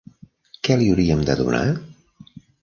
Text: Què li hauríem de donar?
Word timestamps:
Què 0.67 0.77
li 0.79 0.87
hauríem 0.93 1.21
de 1.27 1.37
donar? 1.43 1.63